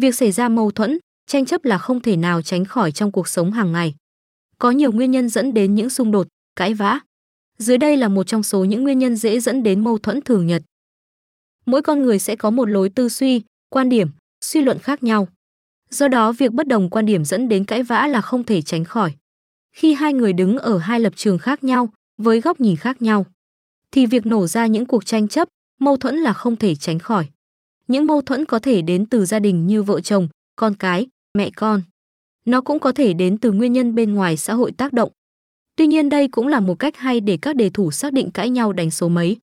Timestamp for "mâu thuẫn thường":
9.84-10.46